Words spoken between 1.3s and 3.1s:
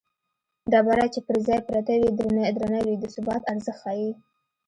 ځای پرته وي درنه وي د